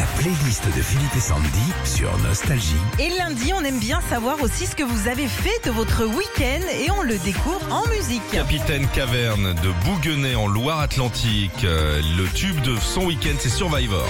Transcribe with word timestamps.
La 0.00 0.06
playlist 0.18 0.64
de 0.74 0.80
Philippe 0.80 1.14
et 1.14 1.20
Sandy 1.20 1.72
sur 1.84 2.16
Nostalgie. 2.20 2.72
Et 2.98 3.10
lundi, 3.18 3.52
on 3.52 3.62
aime 3.62 3.78
bien 3.78 4.00
savoir 4.08 4.40
aussi 4.42 4.64
ce 4.64 4.74
que 4.74 4.82
vous 4.82 5.08
avez 5.08 5.28
fait 5.28 5.62
de 5.66 5.70
votre 5.70 6.06
week-end 6.06 6.62
et 6.72 6.90
on 6.90 7.02
le 7.02 7.18
découvre 7.18 7.60
en 7.70 7.86
musique. 7.90 8.22
Capitaine 8.32 8.86
Caverne 8.94 9.52
de 9.52 9.70
Bouguenais 9.84 10.36
en 10.36 10.46
Loire-Atlantique. 10.46 11.64
Euh, 11.64 12.00
Le 12.16 12.26
tube 12.30 12.62
de 12.62 12.76
son 12.76 13.04
week-end, 13.04 13.36
c'est 13.38 13.50
Survivor. 13.50 14.08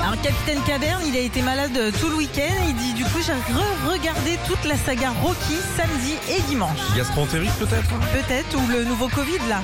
Alors 0.00 0.18
Capitaine 0.22 0.62
Caverne, 0.66 1.02
il 1.06 1.14
a 1.14 1.20
été 1.20 1.42
malade 1.42 1.78
tout 2.00 2.08
le 2.08 2.14
week-end. 2.16 2.54
Il 2.68 2.74
dit 2.74 2.94
du 2.94 3.04
coup 3.04 3.18
j'ai 3.20 3.34
re-regardé 3.34 4.38
toute 4.46 4.64
la 4.64 4.78
saga 4.78 5.10
Rocky 5.22 5.58
samedi 5.76 6.14
et 6.30 6.40
dimanche. 6.48 6.78
Gastroentérite 6.96 7.52
peut-être? 7.58 7.90
Peut-être 8.14 8.56
ou 8.56 8.66
le 8.72 8.84
nouveau 8.84 9.08
Covid 9.08 9.40
là. 9.46 9.60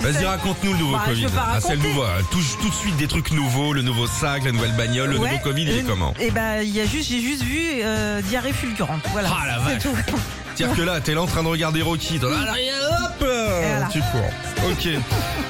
Vas-y, 0.00 0.24
raconte-nous 0.24 0.72
le 0.72 0.78
nouveau 0.78 0.92
Bah, 0.96 1.02
Covid. 1.06 1.24
veux 1.26 1.30
pas 1.30 1.48
Ah, 1.54 1.60
c'est 1.60 1.74
le 1.76 1.82
nouveau. 1.82 2.02
hein. 2.02 2.22
Tout, 2.30 2.38
tout 2.62 2.68
de 2.68 2.74
suite 2.74 2.96
des 2.96 3.08
trucs 3.08 3.30
nouveaux, 3.32 3.72
le 3.72 3.82
nouveau 3.82 4.06
sac, 4.06 4.44
la 4.44 4.52
nouvelle 4.52 4.72
bagnole, 4.76 5.10
le 5.10 5.18
Ouais. 5.18 5.30
nouveau 5.32 5.42
Covid, 5.42 5.62
il 5.62 5.70
est 5.70 5.80
Euh, 5.80 5.84
comment 5.86 6.14
Eh 6.20 6.30
ben 6.30 6.62
il 6.62 6.70
y 6.74 6.80
a 6.80 6.86
juste 6.86 7.10
j'ai 7.10 7.20
juste 7.20 7.42
vu 7.42 7.58
euh, 7.82 8.20
diarrhée 8.22 8.52
fulgurante. 8.52 9.02
Voilà. 9.12 9.28
Ah, 9.32 9.46
la 9.46 9.58
c'est 9.66 9.74
vache. 9.74 9.82
tout. 10.06 10.16
C'est-à-dire 10.54 10.76
que 10.76 10.82
là, 10.82 11.00
t'es 11.00 11.14
là 11.14 11.22
en 11.22 11.26
train 11.26 11.42
de 11.42 11.48
regarder 11.48 11.82
Rocky. 11.82 12.18
Dans 12.18 12.28
la- 12.30 12.36
hop 12.36 13.22
euh, 13.22 13.60
voilà. 13.76 13.88
Tu 13.92 14.00
cours. 14.00 14.70
Ok. 14.70 14.88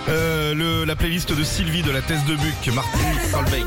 Euh, 0.09 0.55
le, 0.55 0.85
la 0.85 0.97
playlist 0.97 1.33
de 1.33 1.45
Sylvie 1.45 1.83
de 1.83 1.91
la 1.91 2.01
thèse 2.03 2.25
de 2.25 2.35
Buc, 2.37 2.75
Martin 2.75 2.99
Solveig. 3.31 3.65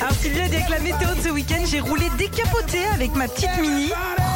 Alors 0.00 0.12
Sylvia 0.20 0.48
dit 0.48 0.56
avec 0.56 0.68
la 0.70 0.78
météo 0.80 1.14
de 1.14 1.20
ce 1.22 1.28
week-end, 1.28 1.62
j'ai 1.70 1.80
roulé 1.80 2.06
décapoté 2.16 2.78
avec 2.94 3.14
ma 3.14 3.28
petite 3.28 3.56
mini. 3.60 3.90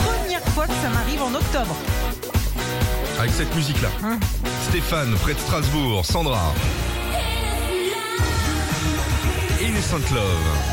Première 0.05 0.43
fois 0.55 0.67
que 0.67 0.73
ça 0.83 0.89
m'arrive 0.91 1.23
en 1.23 1.35
octobre. 1.35 1.77
Avec 3.19 3.33
cette 3.33 3.55
musique-là. 3.55 3.89
Hum. 4.03 4.19
Stéphane, 4.69 5.15
près 5.23 5.35
de 5.35 5.39
Strasbourg. 5.39 6.05
Sandra. 6.05 6.53
Innocent 9.63 10.13
Love. 10.13 10.25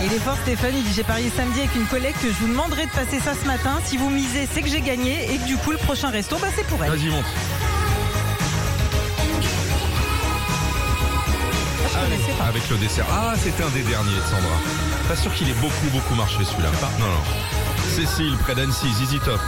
Il 0.04 0.14
est 0.14 0.20
fort 0.20 0.38
Stéphane, 0.42 0.74
il 0.76 0.84
dit 0.84 0.94
j'ai 0.94 1.04
parié 1.04 1.32
samedi 1.36 1.60
avec 1.60 1.76
une 1.76 1.86
collègue 1.86 2.16
que 2.22 2.28
je 2.28 2.34
vous 2.34 2.48
demanderai 2.48 2.88
de 2.88 2.92
passer 2.92 3.20
ça 3.20 3.34
ce 3.42 3.46
matin. 3.48 3.80
Si 3.86 3.98
vous 3.98 4.10
misez, 4.10 4.48
c'est 4.52 4.62
que 4.62 4.68
j'ai 4.68 4.82
gagné 4.82 5.34
et 5.34 5.38
que 5.38 5.46
du 5.46 5.56
coup 5.58 5.72
le 5.72 5.78
prochain 5.78 6.10
resto, 6.10 6.38
bah, 6.40 6.48
c'est 6.56 6.66
pour 6.66 6.84
elle. 6.84 6.92
Vas-y, 6.92 7.10
monte. 7.10 7.26
Je 11.88 12.00
connaissais 12.00 12.32
pas. 12.38 12.46
Avec 12.46 12.70
le 12.70 12.78
dessert. 12.78 13.06
Ah, 13.12 13.34
c'était 13.38 13.64
un 13.64 13.70
des 13.70 13.84
derniers 13.84 14.16
de 14.16 14.22
Sandra. 14.22 14.58
Pas 15.08 15.16
sûr 15.16 15.34
qu'il 15.34 15.50
ait 15.50 15.54
beaucoup, 15.62 15.88
beaucoup 15.94 16.16
marché 16.16 16.44
celui-là. 16.44 16.70
Non, 17.00 17.06
non. 17.06 17.24
Cécile, 17.96 18.36
près 18.38 18.56
d'Annecy, 18.56 18.88
Zizi 18.94 19.20
Top. 19.20 19.40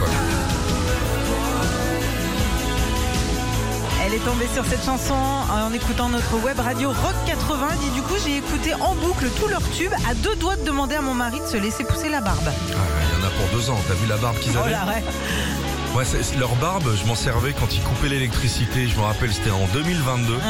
Elle 4.06 4.12
est 4.12 4.24
tombée 4.24 4.48
sur 4.52 4.66
cette 4.66 4.84
chanson 4.84 5.14
en 5.14 5.72
écoutant 5.72 6.10
notre 6.10 6.36
web 6.44 6.60
radio 6.60 6.90
Rock 6.90 7.14
80. 7.26 7.68
Elle 7.72 7.78
dit 7.78 7.90
du 7.90 8.02
coup 8.02 8.14
j'ai 8.22 8.36
écouté 8.36 8.74
en 8.74 8.94
boucle 8.94 9.30
tout 9.40 9.48
leur 9.48 9.62
tube 9.70 9.92
à 10.08 10.14
deux 10.14 10.36
doigts 10.36 10.56
de 10.56 10.64
demander 10.64 10.96
à 10.96 11.00
mon 11.00 11.14
mari 11.14 11.40
de 11.40 11.46
se 11.46 11.56
laisser 11.56 11.84
pousser 11.84 12.10
la 12.10 12.20
barbe. 12.20 12.46
Ah, 12.46 12.52
il 12.70 13.18
y 13.18 13.22
en 13.22 13.26
a 13.26 13.30
pour 13.30 13.58
deux 13.58 13.70
ans. 13.70 13.78
T'as 13.88 13.94
vu 13.94 14.06
la 14.06 14.18
barbe 14.18 14.38
qu'ils 14.40 14.52
Oh 14.56 14.60
avaient 14.60 14.72
là 14.72 14.84
ouais. 14.86 16.04
Leur 16.38 16.54
barbe, 16.56 16.90
je 17.00 17.06
m'en 17.06 17.14
servais 17.14 17.54
quand 17.58 17.74
ils 17.74 17.80
coupaient 17.80 18.08
l'électricité. 18.08 18.88
Je 18.88 18.96
me 18.98 19.04
rappelle, 19.04 19.32
c'était 19.32 19.50
en 19.50 19.66
2022. 19.72 20.34
Ouais. 20.34 20.40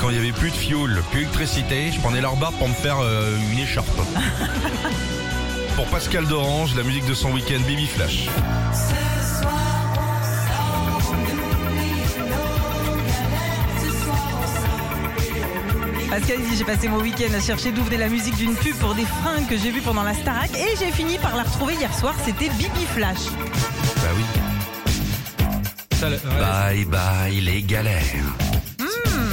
Quand 0.00 0.08
il 0.08 0.16
y 0.16 0.18
avait 0.18 0.32
plus 0.32 0.50
de 0.50 0.56
fioul, 0.56 1.02
plus 1.10 1.24
d'électricité, 1.24 1.92
je 1.92 2.00
prenais 2.00 2.22
leur 2.22 2.36
barbe 2.36 2.54
pour 2.56 2.68
me 2.68 2.74
faire 2.74 2.96
euh, 3.02 3.36
une 3.52 3.58
écharpe. 3.58 3.86
pour 5.76 5.84
Pascal 5.86 6.26
d'Orange, 6.26 6.74
la 6.74 6.84
musique 6.84 7.06
de 7.06 7.14
son 7.14 7.32
week-end 7.32 7.60
Baby 7.66 7.86
Flash. 7.86 8.28
Pascal 16.20 16.38
dit 16.48 16.56
j'ai 16.56 16.64
passé 16.64 16.86
mon 16.86 17.00
week-end 17.00 17.34
à 17.36 17.40
chercher 17.40 17.72
d'ouvrir 17.72 17.98
la 17.98 18.08
musique 18.08 18.36
d'une 18.36 18.54
pub 18.54 18.76
pour 18.76 18.94
des 18.94 19.04
fringues 19.04 19.48
que 19.48 19.56
j'ai 19.58 19.72
vues 19.72 19.80
pendant 19.80 20.04
la 20.04 20.14
Starac 20.14 20.48
et 20.54 20.76
j'ai 20.78 20.92
fini 20.92 21.18
par 21.18 21.34
la 21.34 21.42
retrouver 21.42 21.74
hier 21.74 21.92
soir. 21.92 22.14
C'était 22.24 22.50
Bibi 22.50 22.84
Flash. 22.94 23.16
Bah 23.96 24.10
oui. 24.16 24.22
Ça, 25.98 26.08
le- 26.08 26.14
ouais, 26.14 26.20
Bye 26.38 26.84
bye 26.84 27.40
les 27.40 27.62
galères. 27.62 28.00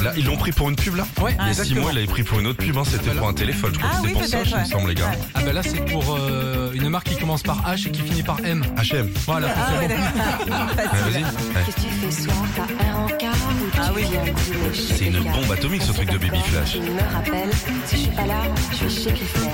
Là, 0.02 0.12
ils 0.16 0.24
l'ont 0.24 0.36
pris 0.36 0.52
pour 0.52 0.68
une 0.68 0.76
pub 0.76 0.96
là 0.96 1.06
Ouais, 1.20 1.36
Il 1.40 1.46
y 1.46 1.50
a 1.50 1.54
six 1.54 1.60
exactement. 1.60 1.80
mois, 1.82 1.90
il 1.92 1.94
l'avait 1.96 2.06
pris 2.06 2.22
pour 2.24 2.40
une 2.40 2.46
autre 2.48 2.58
pub, 2.58 2.76
hein, 2.76 2.82
c'était 2.84 3.06
bah 3.06 3.14
là- 3.14 3.20
pour 3.20 3.28
un 3.28 3.34
téléphone, 3.34 3.70
je 3.74 3.78
crois 3.78 3.90
Ah 3.92 3.96
que 3.96 4.02
c'était 4.08 4.14
oui, 4.14 4.20
pour 4.20 4.28
ça, 4.28 4.36
peut-être, 4.38 4.48
il 4.50 4.54
me 4.56 4.60
ouais. 4.62 4.68
semble, 4.68 4.88
les 4.88 4.94
gars. 4.94 5.12
Ah 5.34 5.40
bah 5.42 5.52
là 5.52 5.62
c'est 5.62 5.84
pour 5.84 6.16
euh, 6.18 6.72
une 6.74 6.88
marque 6.88 7.08
qui 7.08 7.16
commence 7.16 7.42
par 7.42 7.62
H 7.70 7.88
et 7.88 7.90
qui 7.92 8.02
finit 8.02 8.22
par 8.22 8.38
M. 8.44 8.64
HM. 8.76 9.08
Voilà. 9.26 9.54
Ah 9.56 9.68
c'est 9.70 9.78
ouais, 9.78 9.88
bon. 9.94 10.48
d'accord. 10.48 10.66
Ouais, 10.76 10.82
Facile. 10.84 11.12
Vas-y. 11.12 11.22
Ouais. 11.22 11.30
Qu'est-ce 11.66 11.76
que 11.76 11.80
tu 11.82 11.88
fais 11.88 12.22
soir 12.22 12.36
T'as 12.56 12.62
un 12.84 12.92
rencard 13.02 13.32
ou 13.32 13.70
tu 13.70 13.78
Ah 13.80 13.92
oui. 13.94 14.02
viens 14.10 14.22
dîner 14.24 14.74
chez 14.74 14.94
C'est 14.94 15.04
une 15.06 15.22
bombe 15.22 15.52
atomique, 15.52 15.82
ce 15.82 15.92
truc 15.92 16.10
de 16.10 16.18
Baby 16.18 16.40
Flash. 16.46 16.76
Me 16.76 17.14
rappelles, 17.14 17.50
si 17.86 17.96
je 17.96 18.00
suis 18.02 18.10
pas 18.10 18.26
là, 18.26 18.42
je 18.72 18.88
suis 18.88 19.04
chez 19.04 19.12
Christelle. 19.12 19.50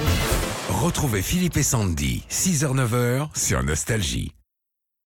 Retrouvez 0.71 1.23
Philippe 1.23 1.57
et 1.57 1.63
Sandy, 1.63 2.23
6h-9h 2.31 3.29
sur 3.35 3.63
Nostalgie. 3.63 4.33